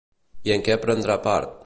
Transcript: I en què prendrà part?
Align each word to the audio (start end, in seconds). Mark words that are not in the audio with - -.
I 0.49 0.53
en 0.55 0.63
què 0.69 0.77
prendrà 0.87 1.21
part? 1.31 1.57